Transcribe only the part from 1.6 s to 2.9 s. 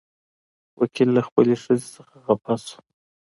ښځې څخه خپه شو.